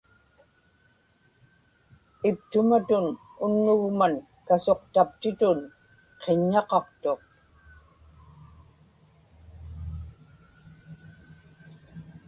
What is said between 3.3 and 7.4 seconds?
unnugman kasuqtaptitun qiññaqaqtuq